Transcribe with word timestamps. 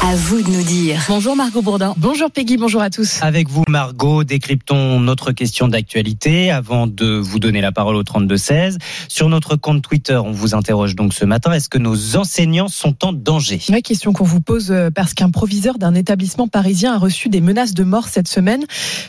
À 0.00 0.14
vous 0.14 0.40
de 0.42 0.48
nous 0.48 0.62
dire. 0.62 1.04
Bonjour 1.08 1.34
Margot 1.34 1.60
Bourdin. 1.60 1.92
Bonjour 1.96 2.30
Peggy, 2.30 2.56
bonjour 2.56 2.80
à 2.80 2.88
tous. 2.88 3.18
Avec 3.20 3.48
vous, 3.48 3.64
Margot, 3.68 4.22
décryptons 4.22 5.00
notre 5.00 5.32
question 5.32 5.66
d'actualité 5.66 6.52
avant 6.52 6.86
de 6.86 7.16
vous 7.16 7.40
donner 7.40 7.60
la 7.60 7.72
parole 7.72 7.96
au 7.96 8.04
32-16. 8.04 8.78
Sur 9.08 9.28
notre 9.28 9.56
compte 9.56 9.82
Twitter, 9.82 10.14
on 10.14 10.30
vous 10.30 10.54
interroge 10.54 10.94
donc 10.94 11.14
ce 11.14 11.24
matin, 11.24 11.52
est-ce 11.52 11.68
que 11.68 11.78
nos 11.78 12.16
enseignants 12.16 12.68
sont 12.68 13.04
en 13.04 13.12
danger? 13.12 13.60
La 13.68 13.82
question 13.82 14.12
qu'on 14.12 14.24
vous 14.24 14.40
pose 14.40 14.70
euh, 14.70 14.90
parce 14.94 15.14
qu'un 15.14 15.30
proviseur 15.30 15.78
d'un 15.78 15.94
établissement 15.94 16.46
parisien 16.46 16.94
a 16.94 16.98
reçu 16.98 17.28
des 17.28 17.40
menaces 17.40 17.74
de 17.74 17.82
mort 17.82 18.06
cette 18.06 18.28
semaine. 18.28 18.64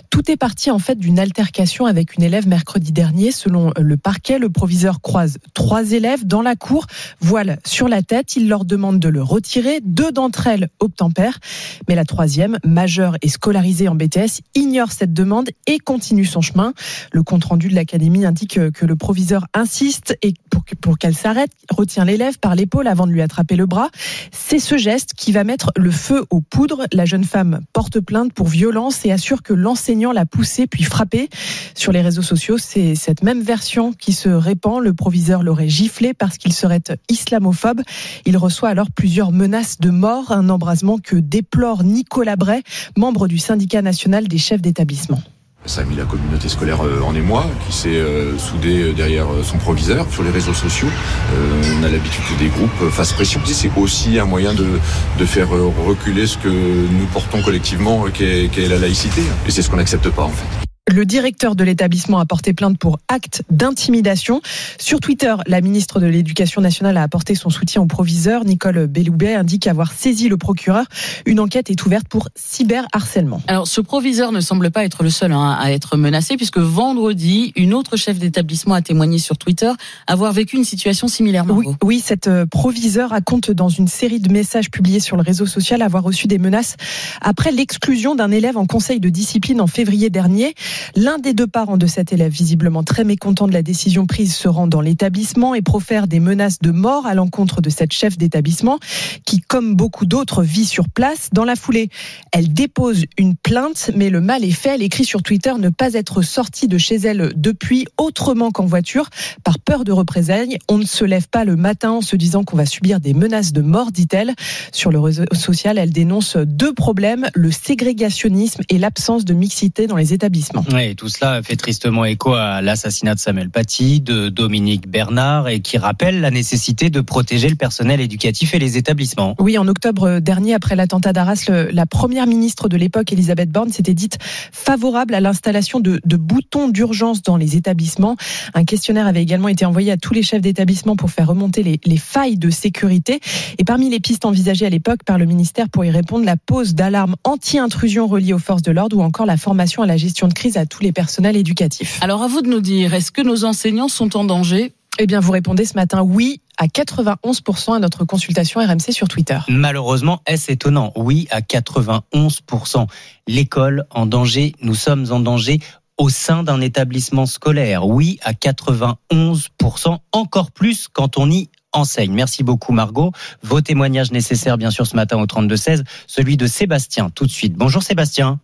Tout 0.10 0.32
est 0.32 0.38
parti 0.38 0.72
en 0.72 0.80
fait 0.80 0.96
d'une 0.96 1.20
altercation 1.20 1.86
avec 1.86 2.16
une 2.16 2.24
élève 2.24 2.48
mercredi 2.48 2.92
dernier. 2.92 3.32
Selon 3.32 3.72
le 3.80 3.96
parquet, 3.96 4.40
le 4.40 4.50
proviseur 4.50 5.02
croise 5.02 5.38
trois 5.54 5.92
élèves 5.92 6.26
dans 6.26 6.42
la 6.42 6.56
cour, 6.56 6.88
voile 7.22 7.60
sur 7.64 7.88
la 7.88 8.02
tête. 8.02 8.36
Il 8.36 8.50
leur 8.50 8.66
demande 8.66 9.00
de 9.00 9.08
le 9.08 9.22
retirer. 9.22 9.82
Deux 9.84 10.12
d'entre 10.12 10.48
elles 10.48 10.70
obtempèrent. 10.80 11.40
Mais 11.88 11.96
la 11.96 12.06
troisième, 12.06 12.58
majeure 12.66 13.18
et 13.22 13.30
scolarisée 13.30 13.88
en 13.88 13.96
BTS, 13.96 14.42
ignore 14.56 14.92
cette 14.92 15.14
demande 15.14 15.50
et 15.68 15.80
continue 15.80 16.26
son 16.26 16.42
chemin. 16.42 16.74
Le 17.12 17.24
compte-rendu 17.24 17.70
de 17.70 17.76
l'académie 17.76 18.26
indique 18.26 18.60
que 18.72 18.86
le 18.86 18.96
proviseur 18.96 19.46
insiste 19.54 20.18
et 20.22 20.34
pour, 20.50 20.64
pour 20.82 20.98
qu'elle 20.98 21.16
s'arrête, 21.16 21.52
retient 21.70 22.06
l'élève 22.06 22.40
par 22.40 22.56
l'épaule 22.56 22.88
avant 22.88 23.08
de 23.08 23.12
lui 23.12 23.22
attraper 23.22 23.56
le 23.56 23.66
bras. 23.66 23.90
C'est 24.32 24.60
ce 24.60 24.78
geste 24.78 25.14
qui 25.16 25.32
va 25.32 25.44
mettre 25.44 25.72
le 25.76 25.92
feu 25.92 26.26
aux 26.30 26.42
poudres. 26.42 26.86
La 26.94 27.06
jeune 27.06 27.24
femme 27.24 27.62
porte 27.74 28.00
plainte 28.00 28.34
pour 28.34 28.48
violence 28.48 29.06
et 29.06 29.12
assure 29.12 29.44
que 29.44 29.54
l'enseignant 29.54 30.12
l'a 30.12 30.26
poussée 30.26 30.68
puis 30.68 30.84
frappée. 30.84 31.30
Sur 31.76 31.92
les 31.92 32.02
réseaux 32.02 32.22
sociaux, 32.22 32.58
c'est 32.58 32.96
cette 32.96 33.24
même 33.24 33.42
version 33.42 33.94
qui 33.94 34.14
se 34.14 34.30
répand. 34.30 34.82
Le 34.82 34.94
proviseur 34.94 35.44
l'aurait 35.44 35.70
giflé 35.70 36.14
parce 36.14 36.38
qu'il 36.38 36.54
serait 36.54 36.82
islamophobe. 37.10 37.82
Il 38.26 38.38
reçoit 38.38 38.70
alors 38.70 38.92
plusieurs 38.92 39.32
menaces 39.32 39.80
de 39.80 39.90
mort, 39.90 40.32
un 40.32 40.50
embrasement 40.50 40.69
que 41.04 41.16
déplore 41.16 41.84
Nicolas 41.84 42.36
Bray, 42.36 42.62
membre 42.98 43.28
du 43.28 43.38
syndicat 43.38 43.82
national 43.82 44.28
des 44.28 44.38
chefs 44.38 44.62
d'établissement. 44.62 45.22
Ça 45.66 45.82
a 45.82 45.84
mis 45.84 45.96
la 45.96 46.06
communauté 46.06 46.48
scolaire 46.48 46.86
euh, 46.86 47.02
en 47.02 47.14
émoi, 47.14 47.46
qui 47.68 47.74
s'est 47.74 47.90
euh, 47.90 48.38
soudée 48.38 48.94
derrière 48.94 49.28
euh, 49.28 49.44
son 49.44 49.58
proviseur 49.58 50.10
sur 50.10 50.24
les 50.24 50.32
réseaux 50.32 50.54
sociaux. 50.54 50.88
on 51.34 51.84
a 51.84 51.90
l'habitude 51.90 52.24
que 52.30 52.40
des 52.40 52.48
groupes 52.48 52.90
fassent 52.92 53.12
pression. 53.12 53.42
C'est 53.46 53.70
aussi 53.78 54.18
un 54.20 54.26
moyen 54.26 54.54
de, 54.54 55.26
faire 55.26 55.50
reculer 55.50 56.28
ce 56.28 56.38
que 56.38 56.48
nous 56.48 57.06
portons 57.12 57.42
collectivement, 57.42 58.06
qui 58.14 58.24
est, 58.24 58.52
qui 58.52 58.62
est 58.62 58.70
la 58.70 58.80
laïcité. 58.80 59.22
Et 59.48 59.52
c'est 59.52 59.62
ce 59.62 59.70
qu'on 59.70 59.78
n'accepte 59.78 60.10
pas 60.10 60.24
en 60.24 60.30
fait. 60.30 60.69
Le 60.92 61.06
directeur 61.06 61.56
de 61.56 61.64
l'établissement 61.64 62.18
a 62.20 62.26
porté 62.26 62.54
plainte 62.54 62.80
pour 62.80 62.98
acte 63.10 63.44
d'intimidation. 63.52 64.42
Sur 64.80 65.00
Twitter, 65.00 65.36
la 65.46 65.62
ministre 65.62 66.00
de 66.00 66.08
l'Éducation 66.08 66.62
nationale 66.62 66.98
a 66.98 67.04
apporté 67.04 67.36
son 67.36 67.52
soutien 67.52 67.84
au 67.84 67.86
proviseur. 67.86 68.44
Nicole 68.44 68.88
Belloubet 68.88 69.36
indique 69.36 69.68
avoir 69.68 69.92
saisi 69.92 70.30
le 70.30 70.38
procureur. 70.38 70.86
Une 71.28 71.40
enquête 71.40 71.70
est 71.70 71.86
ouverte 71.86 72.08
pour 72.08 72.30
cyberharcèlement. 72.36 73.40
Alors, 73.46 73.68
ce 73.68 73.82
proviseur 73.82 74.32
ne 74.32 74.42
semble 74.42 74.72
pas 74.72 74.84
être 74.84 75.04
le 75.04 75.12
seul 75.12 75.32
hein, 75.32 75.56
à 75.60 75.72
être 75.72 75.96
menacé, 75.96 76.38
puisque 76.38 76.58
vendredi, 76.58 77.54
une 77.56 77.76
autre 77.76 77.96
chef 77.96 78.18
d'établissement 78.18 78.74
a 78.74 78.82
témoigné 78.82 79.20
sur 79.20 79.38
Twitter 79.38 79.72
avoir 80.08 80.34
vécu 80.34 80.58
une 80.58 80.64
situation 80.64 81.08
similaire. 81.08 81.46
Oui, 81.48 81.68
oui, 81.84 82.02
cette 82.04 82.28
euh, 82.28 82.48
proviseur 82.48 83.12
raconte 83.12 83.52
dans 83.52 83.70
une 83.70 83.88
série 83.88 84.20
de 84.20 84.34
messages 84.34 84.72
publiés 84.72 85.00
sur 85.00 85.18
le 85.18 85.22
réseau 85.22 85.46
social 85.46 85.84
avoir 85.84 86.02
reçu 86.02 86.26
des 86.28 86.40
menaces 86.40 86.78
après 87.22 87.52
l'exclusion 87.52 88.16
d'un 88.16 88.32
élève 88.32 88.58
en 88.58 88.66
conseil 88.66 89.00
de 89.00 89.10
discipline 89.10 89.62
en 89.62 89.68
février 89.68 90.10
dernier. 90.10 90.56
L'un 90.96 91.18
des 91.18 91.34
deux 91.34 91.48
parents 91.48 91.78
de 91.78 91.88
cet 91.88 92.14
élève, 92.14 92.32
visiblement 92.32 92.84
très 92.84 93.04
mécontent 93.04 93.48
de 93.48 93.54
la 93.54 93.62
décision 93.62 94.06
prise, 94.06 94.36
se 94.36 94.48
rend 94.48 94.68
dans 94.68 94.82
l'établissement 94.82 95.56
et 95.56 95.62
profère 95.62 96.08
des 96.08 96.20
menaces 96.20 96.60
de 96.60 96.72
mort 96.72 97.06
à 97.06 97.14
l'encontre 97.14 97.62
de 97.62 97.70
cette 97.70 97.94
chef 97.94 98.18
d'établissement 98.18 98.80
qui, 99.26 99.42
comme 99.42 99.76
beaucoup 99.76 100.06
d'autres, 100.06 100.44
vit 100.44 100.66
sur 100.66 100.90
place. 100.90 101.30
Dans 101.34 101.46
la 101.46 101.56
foulée, 101.56 101.90
elle 102.32 102.54
dépose 102.54 103.06
une 103.18 103.36
plainte, 103.36 103.92
mais 103.96 104.10
le 104.10 104.22
mal 104.22 104.44
est 104.44 104.52
fait. 104.52 104.76
Elle 104.76 104.84
écrit 104.84 105.06
sur 105.06 105.24
Twitter 105.24 105.54
ne 105.58 105.70
pas 105.70 105.94
être 105.94 106.22
sortie 106.22 106.68
de 106.68 106.78
chez 106.78 106.96
elle 106.96 107.34
depuis 107.36 107.88
autrement 107.98 108.52
qu'en 108.52 108.66
voiture, 108.66 109.10
par 109.44 109.60
peur 109.60 109.84
de 109.84 109.92
représailles. 109.92 110.58
On 110.70 110.78
ne 110.78 110.86
se 110.86 111.06
lève 111.06 111.28
pas 111.28 111.46
le 111.46 111.56
matin 111.56 111.92
en 111.92 112.02
se 112.02 112.16
disant 112.16 112.44
qu'on 112.44 112.58
va 112.58 112.66
subir 112.66 113.00
des 113.00 113.14
menaces 113.14 113.54
de 113.54 113.62
mort, 113.62 113.92
dit-elle. 113.92 114.34
Sur 114.72 114.92
le 114.92 115.00
réseau 115.00 115.24
social, 115.34 115.78
elle 115.78 115.92
dénonce 115.92 116.38
deux 116.38 116.74
problèmes, 116.74 117.28
le 117.34 117.52
ségrégationnisme 117.52 118.62
et 118.70 118.78
l'absence 118.78 119.26
de 119.26 119.34
mixité 119.34 119.88
dans 119.88 119.96
les 119.96 120.14
établissements. 120.14 120.64
Oui, 120.72 120.96
tout 120.96 121.10
cela 121.10 121.42
fait 121.42 121.56
tristement 121.56 122.06
écho 122.06 122.34
à 122.34 122.62
l'assassinat 122.62 123.16
de 123.16 123.20
Samuel 123.20 123.50
Paty, 123.50 124.02
de 124.02 124.30
Dominique 124.30 124.88
Bernard, 124.88 125.48
et 125.48 125.62
qui 125.62 125.78
rappelle 125.78 126.22
la 126.22 126.30
nécessité 126.30 126.90
de 126.90 127.02
protéger 127.02 127.50
le 127.50 127.56
personnel 127.56 128.00
éducatif 128.02 128.54
et 128.54 128.60
les 128.60 128.78
établissements. 128.78 129.36
Oui, 129.40 129.58
en 129.58 129.68
octobre 129.68 130.20
dernier, 130.20 130.54
après 130.54 130.76
l'attentat 130.76 131.12
d'Arras, 131.12 131.50
la 131.72 131.86
première 131.88 132.28
ministre 132.28 132.70
de 132.70 132.78
l'époque, 132.78 133.12
Elisabeth 133.12 133.50
Borne, 133.50 133.72
s'était 133.72 133.96
dite 133.96 134.20
favorable 134.52 135.16
à 135.16 135.22
l'installation 135.22 135.80
de, 135.80 136.00
de 136.06 136.18
boutons 136.18 136.68
d'urgence 136.68 137.24
dans 137.24 137.38
les 137.38 137.56
établissements. 137.56 138.16
Un 138.54 138.64
questionnaire 138.64 139.08
avait 139.08 139.24
également 139.24 139.48
été 139.48 139.66
envoyé 139.66 139.92
à 139.92 139.98
tous 139.98 140.14
les 140.14 140.22
chefs 140.22 140.42
d'établissement 140.42 140.96
pour 140.96 141.10
faire 141.10 141.28
remonter 141.28 141.64
les, 141.64 141.80
les 141.84 141.98
failles 141.98 142.38
de 142.38 142.52
sécurité. 142.52 143.22
Et 143.58 143.64
parmi 143.64 143.90
les 143.90 144.00
pistes 144.00 144.26
envisagées 144.26 144.68
à 144.68 144.70
l'époque 144.70 145.04
par 145.04 145.18
le 145.18 145.26
ministère 145.26 145.68
pour 145.70 145.84
y 145.84 145.90
répondre, 145.90 146.26
la 146.26 146.38
pose 146.38 146.76
d'alarme 146.76 147.16
anti-intrusion 147.24 148.08
reliée 148.08 148.34
aux 148.34 148.40
forces 148.40 148.62
de 148.62 148.72
l'ordre 148.72 148.98
ou 148.98 149.02
encore 149.02 149.26
la 149.26 149.38
formation 149.38 149.82
à 149.82 149.88
la 149.88 149.98
gestion 149.98 150.28
de 150.28 150.34
crise 150.34 150.59
à 150.60 150.66
tous 150.66 150.84
les 150.84 150.92
personnels 150.92 151.38
éducatifs. 151.38 151.98
Alors 152.02 152.22
à 152.22 152.28
vous 152.28 152.42
de 152.42 152.50
nous 152.50 152.62
dire, 152.62 152.94
est-ce 152.94 153.12
que 153.12 153.22
nos 153.22 153.46
enseignants 153.46 153.88
sont 153.88 154.16
en 154.16 154.24
danger? 154.24 154.74
Eh 155.02 155.08
bien, 155.08 155.22
vous 155.22 155.32
répondez 155.32 155.66
ce 155.66 155.76
matin 155.76 156.02
oui 156.02 156.42
à 156.58 156.68
91% 156.68 157.74
à 157.74 157.80
notre 157.80 158.04
consultation 158.04 158.60
RMC 158.60 158.92
sur 158.92 159.08
Twitter. 159.08 159.40
Malheureusement, 159.48 160.22
est-ce 160.28 160.52
étonnant? 160.52 160.92
Oui 160.98 161.28
à 161.32 161.40
91%. 161.40 162.86
L'école 163.26 163.86
en 163.92 164.06
danger, 164.06 164.54
nous 164.62 164.76
sommes 164.76 165.06
en 165.12 165.22
danger 165.22 165.62
au 165.98 166.10
sein 166.10 166.44
d'un 166.44 166.60
établissement 166.60 167.26
scolaire. 167.26 167.88
Oui 167.88 168.20
à 168.24 168.34
91%, 168.34 170.00
encore 170.12 170.52
plus 170.52 170.90
quand 170.92 171.18
on 171.18 171.32
y 171.32 171.50
enseigne. 171.72 172.12
Merci 172.12 172.44
beaucoup 172.44 172.74
Margot. 172.74 173.12
Vos 173.42 173.62
témoignages 173.62 174.12
nécessaires 174.12 174.58
bien 174.58 174.72
sûr 174.72 174.86
ce 174.86 174.96
matin 174.96 175.18
au 175.18 175.26
32-16, 175.26 175.84
celui 176.08 176.36
de 176.36 176.48
Sébastien 176.48 177.10
tout 177.10 177.26
de 177.26 177.32
suite. 177.32 177.54
Bonjour 177.54 177.84
Sébastien. 177.84 178.40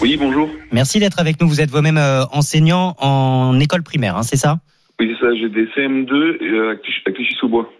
Oui, 0.00 0.16
bonjour. 0.16 0.48
Merci 0.72 0.98
d'être 0.98 1.20
avec 1.20 1.40
nous. 1.40 1.46
Vous 1.46 1.60
êtes 1.60 1.70
vous-même 1.70 1.98
euh, 1.98 2.24
enseignant 2.32 2.94
en 2.98 3.60
école 3.60 3.82
primaire, 3.82 4.16
hein, 4.16 4.22
c'est 4.22 4.36
ça? 4.36 4.56
Oui, 4.98 5.14
c'est 5.14 5.26
ça. 5.26 5.34
J'ai 5.34 5.50
des 5.50 5.66
CM2 5.66 6.12
euh, 6.12 6.78
à 7.06 7.10
Clichy-sous-Bois. 7.10 7.70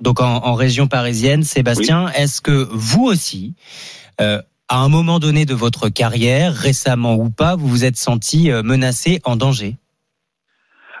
Donc 0.00 0.20
en, 0.20 0.44
en, 0.44 0.54
région 0.54 0.88
parisienne, 0.88 1.42
Sébastien, 1.42 2.06
oui. 2.06 2.12
est-ce 2.16 2.42
que 2.42 2.66
vous 2.70 3.04
aussi, 3.04 3.54
euh, 4.20 4.38
à 4.68 4.82
un 4.82 4.88
moment 4.88 5.18
donné 5.18 5.46
de 5.46 5.54
votre 5.54 5.88
carrière, 5.88 6.52
récemment 6.52 7.16
ou 7.16 7.30
pas, 7.30 7.56
vous 7.56 7.68
vous 7.68 7.84
êtes 7.84 7.96
senti 7.96 8.50
menacé, 8.62 9.20
en 9.24 9.36
danger? 9.36 9.76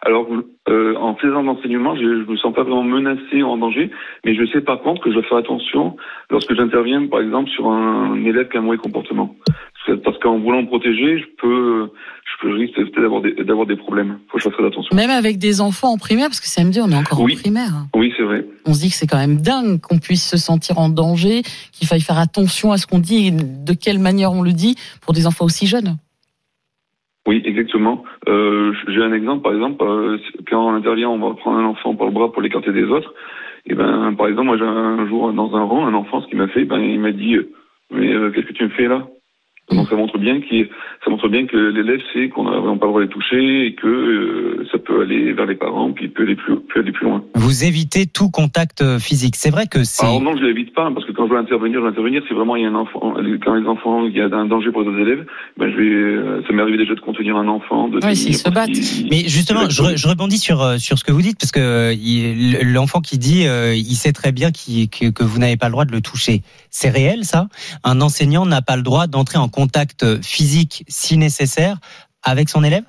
Alors, 0.02 0.26
euh, 0.68 0.94
en 0.96 1.14
faisant 1.16 1.42
l'enseignement, 1.42 1.94
je 1.94 2.02
ne 2.02 2.24
me 2.24 2.36
sens 2.36 2.54
pas 2.54 2.62
vraiment 2.62 2.82
menacé 2.82 3.42
ou 3.42 3.46
en 3.46 3.58
danger, 3.58 3.90
mais 4.24 4.34
je 4.34 4.46
sais 4.46 4.62
par 4.62 4.80
contre 4.80 5.02
que 5.02 5.10
je 5.10 5.14
dois 5.14 5.24
faire 5.24 5.38
attention 5.38 5.96
lorsque 6.30 6.54
j'interviens, 6.54 7.06
par 7.06 7.20
exemple, 7.20 7.50
sur 7.50 7.68
un 7.68 8.14
élève 8.24 8.48
qui 8.48 8.56
a 8.56 8.60
un 8.60 8.62
mauvais 8.62 8.78
comportement. 8.78 9.34
Parce 10.04 10.18
qu'en 10.18 10.38
voulant 10.38 10.62
me 10.62 10.66
protéger, 10.66 11.18
je 11.18 11.24
peux, 11.38 11.88
je 12.24 12.42
peux 12.42 12.54
risquer 12.54 12.84
d'avoir 13.00 13.22
des, 13.22 13.32
d'avoir 13.32 13.66
des 13.66 13.76
problèmes. 13.76 14.18
Faut 14.28 14.36
que 14.36 14.44
je 14.44 14.48
fasse 14.48 14.58
très 14.58 14.66
attention. 14.66 14.94
Même 14.94 15.10
avec 15.10 15.38
des 15.38 15.60
enfants 15.60 15.88
en 15.88 15.98
primaire, 15.98 16.26
parce 16.26 16.40
que 16.40 16.46
samedi, 16.46 16.80
on 16.80 16.90
est 16.90 16.96
encore 16.96 17.20
oui. 17.20 17.34
en 17.34 17.40
primaire. 17.40 17.72
Oui, 17.94 18.12
c'est 18.16 18.22
vrai. 18.22 18.44
On 18.66 18.74
se 18.74 18.80
dit 18.80 18.90
que 18.90 18.94
c'est 18.94 19.06
quand 19.06 19.18
même 19.18 19.40
dingue 19.40 19.80
qu'on 19.80 19.98
puisse 19.98 20.28
se 20.28 20.36
sentir 20.36 20.78
en 20.78 20.90
danger, 20.90 21.42
qu'il 21.72 21.88
faille 21.88 22.02
faire 22.02 22.18
attention 22.18 22.72
à 22.72 22.76
ce 22.76 22.86
qu'on 22.86 22.98
dit 22.98 23.28
et 23.28 23.30
de 23.30 23.72
quelle 23.72 23.98
manière 23.98 24.32
on 24.32 24.42
le 24.42 24.52
dit 24.52 24.76
pour 25.00 25.14
des 25.14 25.26
enfants 25.26 25.46
aussi 25.46 25.66
jeunes. 25.66 25.96
Oui, 27.26 27.42
exactement. 27.44 28.04
Euh, 28.28 28.72
J'ai 28.88 29.02
un 29.02 29.12
exemple, 29.12 29.42
par 29.42 29.54
exemple, 29.54 29.84
euh, 29.84 30.18
quand 30.48 30.66
on 30.66 30.74
intervient, 30.74 31.08
on 31.08 31.18
va 31.18 31.34
prendre 31.34 31.58
un 31.58 31.64
enfant 31.64 31.94
par 31.94 32.06
le 32.06 32.12
bras 32.12 32.32
pour 32.32 32.42
l'écarter 32.42 32.72
des 32.72 32.84
autres. 32.84 33.14
Et 33.66 33.74
ben, 33.74 34.14
par 34.14 34.26
exemple, 34.28 34.46
moi, 34.46 34.56
j'ai 34.56 34.64
un 34.64 35.06
jour 35.08 35.32
dans 35.32 35.54
un 35.54 35.64
rang, 35.64 35.86
un 35.86 35.94
enfant, 35.94 36.22
ce 36.22 36.26
qu'il 36.28 36.38
m'a 36.38 36.48
fait, 36.48 36.64
ben, 36.64 36.78
il 36.78 36.98
m'a 36.98 37.12
dit, 37.12 37.36
mais 37.90 38.12
euh, 38.12 38.30
qu'est-ce 38.30 38.46
que 38.46 38.52
tu 38.52 38.64
me 38.64 38.70
fais 38.70 38.88
là? 38.88 39.06
Donc 39.76 39.88
ça 39.88 39.96
montre 39.96 40.18
bien 40.18 40.40
qu'il, 40.40 40.68
ça 41.04 41.10
montre 41.10 41.28
bien 41.28 41.46
que 41.46 41.56
l'élève 41.56 42.00
sait 42.12 42.28
qu'on 42.28 42.44
n'a 42.44 42.58
vraiment 42.58 42.76
pas 42.78 42.86
le 42.86 42.90
droit 42.92 43.00
de 43.02 43.06
les 43.06 43.12
toucher 43.12 43.66
et 43.66 43.74
que 43.74 43.86
euh, 43.86 44.66
ça 44.72 44.78
peut 44.78 45.02
aller 45.02 45.32
vers 45.32 45.46
les 45.46 45.54
parents 45.54 45.92
puis 45.92 46.08
peut 46.08 46.22
aller 46.24 46.36
plus, 46.36 46.56
peut 46.56 46.80
aller 46.80 46.92
plus 46.92 47.06
loin. 47.06 47.22
Vous 47.34 47.64
évitez 47.64 48.06
tout 48.06 48.30
contact 48.30 48.82
euh, 48.82 48.98
physique. 48.98 49.36
C'est 49.36 49.50
vrai 49.50 49.66
que 49.66 49.84
c'est. 49.84 50.04
Alors 50.06 50.20
non, 50.20 50.36
je 50.36 50.42
l'évite 50.44 50.74
pas 50.74 50.90
parce 50.92 51.06
que 51.06 51.12
quand 51.12 51.26
je 51.26 51.32
veux 51.32 51.38
intervenir, 51.38 51.78
je 51.78 51.84
veux 51.84 51.88
intervenir. 51.90 52.22
Si 52.28 52.34
vraiment 52.34 52.56
il 52.56 52.62
y 52.62 52.66
a 52.66 52.68
un 52.68 52.74
enfant, 52.74 53.14
quand 53.44 53.54
les 53.54 53.66
enfants, 53.66 54.06
il 54.06 54.16
y 54.16 54.20
a 54.20 54.26
un 54.26 54.46
danger 54.46 54.70
pour 54.72 54.82
les 54.82 54.88
autres 54.88 54.98
élèves, 55.00 55.24
ben 55.58 55.70
je 55.70 55.76
vais. 55.76 55.82
euh, 55.90 56.42
Ça 56.46 56.52
m'est 56.52 56.62
arrivé 56.62 56.78
déjà 56.78 56.94
de 56.94 57.00
contenir 57.00 57.36
un 57.36 57.48
enfant. 57.48 57.88
De 57.88 57.98
Ouais, 58.04 58.14
s'ils 58.14 58.36
se 58.36 58.48
battent. 58.50 58.70
Mais 59.10 59.28
justement, 59.28 59.68
je, 59.68 59.82
re- 59.82 59.96
je 59.96 60.08
rebondis 60.08 60.38
sur 60.38 60.78
sur 60.78 60.98
ce 60.98 61.04
que 61.04 61.12
vous 61.12 61.22
dites 61.22 61.38
parce 61.38 61.52
que 61.52 61.94
l'enfant 62.64 63.00
qui 63.00 63.18
dit, 63.18 63.44
il 63.44 63.94
sait 63.94 64.12
très 64.12 64.32
bien 64.32 64.50
qu'il- 64.50 64.88
que, 64.88 65.10
que 65.10 65.24
vous 65.24 65.38
n'avez 65.38 65.56
pas 65.56 65.66
le 65.66 65.72
droit 65.72 65.84
de 65.84 65.92
le 65.92 66.00
toucher. 66.00 66.42
C'est 66.70 66.90
réel 66.90 67.24
ça? 67.24 67.48
Un 67.84 68.00
enseignant 68.00 68.46
n'a 68.46 68.62
pas 68.62 68.76
le 68.76 68.82
droit 68.82 69.06
d'entrer 69.06 69.38
en 69.38 69.48
contact 69.48 69.59
physique 70.22 70.84
si 70.88 71.16
nécessaire 71.16 71.78
avec 72.22 72.48
son 72.48 72.64
élève? 72.64 72.84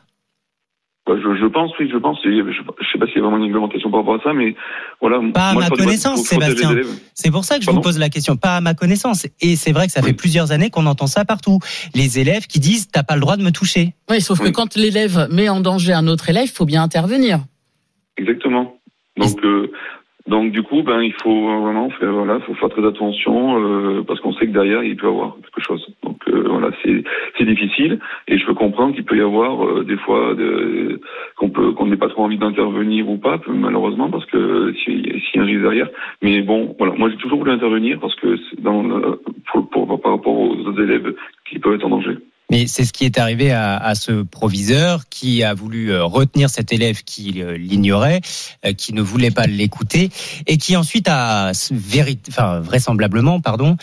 Bah, 1.07 1.13
je, 1.17 1.35
je 1.35 1.45
pense, 1.47 1.71
oui, 1.79 1.89
je 1.91 1.97
pense. 1.97 2.19
Je, 2.23 2.29
je 2.29 2.91
sais 2.91 2.99
pas 2.99 3.07
s'il 3.07 3.15
y 3.15 3.19
a 3.19 3.21
vraiment 3.23 3.37
une 3.37 3.43
réglementation 3.43 3.89
par 3.89 4.01
rapport 4.01 4.15
à 4.15 4.23
ça, 4.23 4.33
mais 4.33 4.55
voilà. 5.01 5.19
Pas 5.33 5.49
à 5.49 5.53
moi, 5.53 5.63
ma 5.63 5.69
connaissance, 5.69 6.21
Sébastien. 6.21 6.75
C'est 7.15 7.31
pour 7.31 7.43
ça 7.43 7.55
que 7.55 7.61
je 7.61 7.65
Pardon? 7.65 7.81
vous 7.81 7.83
pose 7.83 7.97
la 7.97 8.09
question. 8.09 8.37
Pas 8.37 8.57
à 8.57 8.61
ma 8.61 8.75
connaissance. 8.75 9.25
Et 9.41 9.55
c'est 9.55 9.71
vrai 9.71 9.87
que 9.87 9.91
ça 9.91 10.03
fait 10.03 10.13
plusieurs 10.13 10.51
années 10.51 10.69
qu'on 10.69 10.85
entend 10.85 11.07
ça 11.07 11.25
partout. 11.25 11.57
Les 11.95 12.19
élèves 12.19 12.45
qui 12.45 12.59
disent 12.59 12.87
t'as 12.91 13.01
pas 13.03 13.15
le 13.15 13.21
droit 13.21 13.35
de 13.35 13.43
me 13.43 13.51
toucher. 13.51 13.95
Oui, 14.11 14.21
sauf 14.21 14.39
que 14.39 14.49
quand 14.49 14.75
l'élève 14.75 15.27
met 15.31 15.49
en 15.49 15.59
danger 15.59 15.93
un 15.93 16.07
autre 16.07 16.29
élève, 16.29 16.45
il 16.45 16.55
faut 16.55 16.65
bien 16.65 16.83
intervenir. 16.83 17.39
Exactement. 18.17 18.77
Donc, 19.17 19.43
euh, 19.43 19.71
donc 20.27 20.51
du 20.51 20.61
coup, 20.61 20.83
ben, 20.83 21.01
il 21.01 21.13
faut 21.21 21.61
vraiment 21.61 21.89
faire, 21.89 22.11
voilà, 22.11 22.39
faut 22.41 22.53
faire 22.55 22.69
très 22.69 22.85
attention 22.87 23.59
euh, 23.59 24.03
parce 24.07 24.19
qu'on 24.19 24.33
sait 24.33 24.45
que 24.45 24.53
derrière 24.53 24.83
il 24.83 24.95
peut 24.95 25.07
y 25.07 25.09
avoir 25.09 25.35
quelque 25.35 25.65
chose. 25.65 25.85
Donc 26.03 26.10
euh, 26.31 26.43
voilà, 26.47 26.69
c'est 26.83 27.45
difficile 27.45 27.99
et 28.27 28.37
je 28.37 28.45
peux 28.45 28.53
comprendre 28.53 28.93
qu'il 28.95 29.03
peut 29.03 29.17
y 29.17 29.21
avoir 29.21 29.65
euh, 29.65 29.83
des 29.83 29.97
fois 29.97 30.33
de- 30.35 30.99
qu'on 31.37 31.49
peut 31.49 31.71
qu'on 31.73 31.87
n'ait 31.87 31.97
pas 31.97 32.09
trop 32.09 32.23
envie 32.23 32.37
d'intervenir 32.37 33.09
ou 33.09 33.17
pas, 33.17 33.39
malheureusement 33.47 34.09
parce 34.09 34.25
que 34.27 34.73
s'il 34.83 35.03
s'il 35.21 35.35
y 35.35 35.39
a 35.39 35.41
un 35.43 35.45
risque 35.45 35.61
derrière. 35.61 35.89
Mais 36.21 36.41
bon, 36.41 36.75
voilà, 36.77 36.93
moi 36.97 37.09
j'ai 37.09 37.17
toujours 37.17 37.39
voulu 37.39 37.51
intervenir 37.51 37.99
parce 37.99 38.15
que 38.15 38.35
dans 38.61 38.83
le- 38.83 39.19
pour, 39.51 39.69
pour- 39.69 40.01
par 40.01 40.13
rapport 40.13 40.37
aux 40.39 40.55
autres 40.67 40.81
élèves 40.83 41.13
qui 41.49 41.59
peuvent 41.59 41.75
être 41.75 41.85
en 41.85 41.89
danger. 41.89 42.17
Mais 42.51 42.67
c'est 42.67 42.83
ce 42.83 42.91
qui 42.91 43.05
est 43.05 43.17
arrivé 43.17 43.51
à, 43.51 43.95
ce 43.95 44.23
proviseur 44.23 45.07
qui 45.09 45.41
a 45.41 45.53
voulu 45.53 45.91
euh, 45.91 46.03
retenir 46.03 46.49
cet 46.49 46.73
élève 46.73 47.01
qui 47.03 47.41
euh, 47.41 47.55
l'ignorait, 47.55 48.19
euh, 48.65 48.73
qui 48.73 48.93
ne 48.93 49.01
voulait 49.01 49.31
pas 49.31 49.47
l'écouter 49.47 50.09
et 50.47 50.57
qui 50.57 50.75
ensuite 50.75 51.07
a 51.07 51.53
vraisemblablement 52.61 53.39
pardon, 53.39 53.77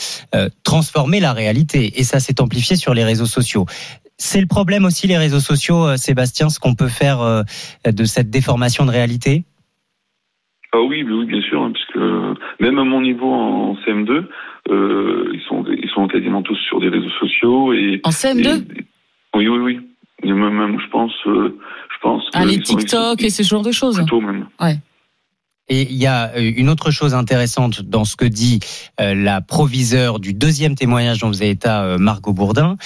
transformé 0.64 1.18
la 1.18 1.32
réalité. 1.32 1.98
Et 1.98 2.04
ça 2.04 2.20
s'est 2.20 2.42
amplifié 2.42 2.76
sur 2.76 2.92
les 2.92 3.04
réseaux 3.04 3.26
sociaux. 3.26 3.64
C'est 4.18 4.40
le 4.40 4.46
problème 4.46 4.84
aussi, 4.84 5.06
les 5.06 5.16
réseaux 5.16 5.40
sociaux, 5.40 5.96
Sébastien, 5.96 6.50
ce 6.50 6.60
qu'on 6.60 6.74
peut 6.74 6.88
faire 6.88 7.44
de 7.86 8.04
cette 8.04 8.28
déformation 8.28 8.84
de 8.84 8.90
réalité? 8.90 9.44
Ah 10.72 10.80
oui, 10.80 11.02
oui, 11.02 11.24
bien 11.24 11.40
sûr, 11.40 11.62
hein, 11.62 11.72
puisque 11.72 12.04
même 12.60 12.78
à 12.78 12.84
mon 12.84 13.00
niveau 13.00 13.32
en 13.32 13.74
CM2, 13.76 14.26
euh, 14.70 15.30
ils 15.34 15.40
sont 15.48 15.64
ils 15.70 15.88
sont 15.90 16.06
quasiment 16.08 16.42
tous 16.42 16.56
sur 16.56 16.80
des 16.80 16.88
réseaux 16.88 17.10
sociaux 17.20 17.72
et 17.72 18.00
En 18.04 18.10
CM2 18.10 18.46
et- 18.76 18.84
oui, 19.36 19.48
oui, 19.48 19.58
oui. 19.58 19.80
Même, 20.24 20.36
même, 20.50 20.80
je 20.80 20.88
pense, 20.88 21.12
euh, 21.26 21.56
je 21.94 21.96
pense. 22.02 22.24
Ah, 22.34 22.44
les 22.44 22.58
TikTok 22.60 23.20
sont- 23.20 23.26
et 23.26 23.30
ce 23.30 23.42
genre 23.44 23.62
de 23.62 23.70
choses. 23.70 23.96
Plutôt 23.98 24.20
même. 24.20 24.46
Et 25.68 25.82
il 25.90 25.96
y 25.96 26.06
a 26.06 26.32
euh, 26.34 26.52
une 26.56 26.68
autre 26.68 26.90
chose 26.90 27.14
intéressante 27.14 27.82
dans 27.82 28.04
ce 28.04 28.16
que 28.16 28.24
dit 28.24 28.60
euh, 29.00 29.14
la 29.14 29.40
proviseure 29.40 30.18
du 30.18 30.32
deuxième 30.34 30.74
témoignage 30.74 31.18
dont 31.18 31.28
avez 31.28 31.50
été 31.50 31.68
euh, 31.68 31.98
Margot 31.98 32.32
Bourdin, 32.32 32.76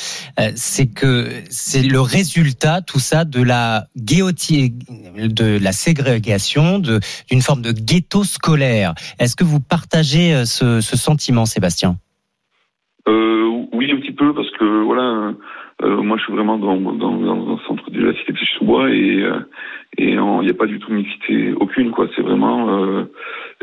c'est 0.57 0.87
que 0.87 1.31
c'est 1.51 1.83
le 1.83 2.01
résultat 2.01 2.81
tout 2.83 2.99
ça 2.99 3.25
de 3.25 3.43
la 3.43 3.87
de 3.95 5.59
la 5.59 5.73
ségrégation, 5.73 6.79
d'une 6.79 7.43
forme 7.43 7.63
de 7.63 7.73
ghetto 7.73 8.25
scolaire. 8.25 8.95
Est-ce 9.19 9.37
que 9.37 9.45
vous 9.45 9.61
partagez 9.61 10.45
ce, 10.47 10.81
ce 10.81 10.97
sentiment, 10.97 11.47
Sébastien? 11.47 11.99
Euh, 13.09 13.67
oui, 13.73 13.91
un 13.93 13.97
petit 13.97 14.13
peu, 14.13 14.33
parce 14.33 14.51
que 14.51 14.83
voilà, 14.85 15.35
euh, 15.83 16.03
moi 16.03 16.17
je 16.19 16.23
suis 16.25 16.33
vraiment 16.33 16.57
dans, 16.59 16.77
dans, 16.77 17.17
dans 17.17 17.55
un 17.55 17.59
centre 17.67 17.91
de 17.91 18.01
la 18.01 18.15
cité 18.15 18.33
de 18.33 18.39
sous-bois 18.59 18.91
et 18.91 19.23
euh, 19.23 19.41
et 19.99 20.13
il 20.13 20.41
n'y 20.41 20.51
a 20.51 20.55
pas 20.55 20.67
du 20.67 20.79
tout 20.79 20.91
de 20.91 20.95
mixité 20.97 21.53
aucune, 21.61 21.91
quoi. 21.91 22.09
C'est 22.17 22.23
vraiment, 22.23 22.83
euh, 22.85 23.05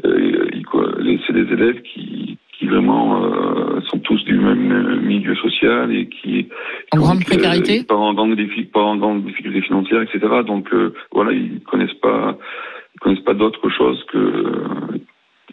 euh, 0.05 0.49
c'est 1.25 1.33
des 1.33 1.53
élèves 1.53 1.81
qui 1.81 2.37
qui 2.57 2.65
vraiment 2.67 3.23
euh, 3.23 3.79
sont 3.89 3.99
tous 3.99 4.21
du 4.25 4.37
même 4.37 4.71
euh, 4.71 4.99
milieu 4.99 5.33
social 5.35 5.95
et 5.95 6.07
qui 6.09 6.49
En 6.93 6.97
grande 6.97 7.23
précarité? 7.23 7.85
pas 7.85 7.95
en 8.81 8.97
grande 8.97 9.23
difficulté 9.23 9.61
financière, 9.61 10.01
etc. 10.01 10.19
Donc 10.45 10.67
euh, 10.73 10.93
voilà, 11.13 11.31
ils 11.31 11.61
connaissent 11.61 11.93
pas 12.01 12.37
ils 12.95 12.99
connaissent 12.99 13.23
pas 13.23 13.33
d'autre 13.33 13.69
chose 13.69 14.03
que 14.11 14.99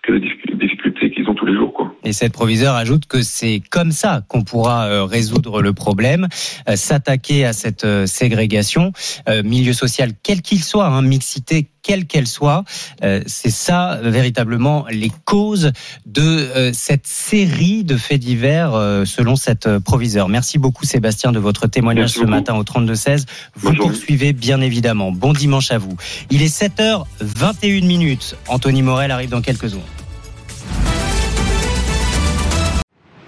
que 0.07 0.13
les 0.13 0.21
difficultés 0.57 1.11
qu'ils 1.11 1.29
ont 1.29 1.35
tous 1.35 1.47
les 1.47 1.55
jours, 1.55 1.73
quoi. 1.73 1.93
Et 2.05 2.13
cette 2.13 2.33
proviseure 2.33 2.75
ajoute 2.75 3.07
que 3.07 3.23
c'est 3.23 3.61
comme 3.71 3.91
ça 3.91 4.23
qu'on 4.29 4.43
pourra 4.45 4.87
euh, 4.87 5.05
résoudre 5.05 5.61
le 5.61 5.73
problème, 5.73 6.29
euh, 6.69 6.77
s'attaquer 6.77 7.45
à 7.45 7.53
cette 7.53 7.85
euh, 7.85 8.07
ségrégation, 8.07 8.93
milieu 9.45 9.73
social 9.73 10.13
quel 10.23 10.41
qu'il 10.43 10.63
soit, 10.63 10.87
hein, 10.87 11.03
mixité 11.03 11.69
quelle 11.87 12.07
qu'elle 12.07 12.27
soit. 12.27 12.65
Euh, 13.05 13.21
c'est 13.27 13.51
ça 13.51 14.01
véritablement 14.03 14.87
les 14.91 15.11
causes 15.25 15.73
de 16.05 16.23
euh, 16.23 16.71
cette 16.73 17.07
série 17.07 17.85
de 17.85 17.97
faits 17.97 18.21
divers 18.21 18.75
euh, 18.75 19.05
selon 19.05 19.37
cette 19.37 19.79
proviseure. 19.79 20.29
Merci 20.29 20.59
beaucoup 20.59 20.85
Sébastien 20.85 21.31
de 21.31 21.39
votre 21.39 21.69
témoignage 21.69 22.03
Merci 22.03 22.15
ce 22.15 22.21
beaucoup. 22.21 22.31
matin 22.31 22.55
au 22.57 22.65
32-16. 22.65 23.27
Vous 23.55 23.75
poursuivez 23.75 24.33
bien 24.33 24.61
évidemment. 24.61 25.13
Bon 25.13 25.33
dimanche 25.33 25.71
à 25.71 25.79
vous. 25.79 25.97
Il 26.31 26.43
est 26.43 26.55
7h21 26.55 27.87
minutes. 27.87 28.37
Anthony 28.49 28.83
Morel 28.83 29.13
arrive 29.13 29.31
dans 29.31 29.43
quelques 29.43 29.69
secondes. 29.71 29.96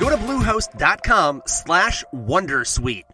Go 0.00 0.08
to 0.08 0.16
bluehost.com 0.16 1.42
slash 1.44 2.04
wondersuite 2.14 3.04